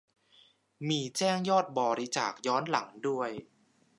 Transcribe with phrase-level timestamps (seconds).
[0.89, 3.29] มีแจ้งยอดบริจาคย้อนหลังด้วย